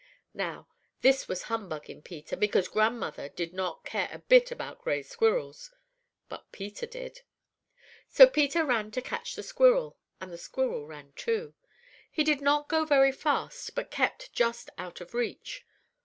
"Now, 0.33 0.67
this 1.01 1.27
was 1.27 1.43
humbug 1.43 1.87
in 1.87 2.01
Peter, 2.01 2.35
because 2.35 2.67
grandmother 2.67 3.29
did 3.29 3.53
not 3.53 3.85
care 3.85 4.09
a 4.11 4.17
bit 4.17 4.49
about 4.49 4.81
gray 4.81 5.03
squirrels. 5.03 5.71
But 6.27 6.51
Peter 6.51 6.87
did. 6.87 7.21
"So 8.09 8.25
Peter 8.25 8.65
ran 8.65 8.89
to 8.93 9.01
catch 9.03 9.35
the 9.35 9.43
squirrel, 9.43 9.99
and 10.19 10.31
the 10.33 10.39
squirrel 10.39 10.87
ran, 10.87 11.13
too. 11.15 11.53
He 12.09 12.23
did 12.23 12.41
not 12.41 12.67
go 12.67 12.83
very 12.83 13.11
fast, 13.11 13.75
but 13.75 13.91
kept 13.91 14.33
just 14.33 14.71
out 14.75 15.01
of 15.01 15.13
reach. 15.13 15.67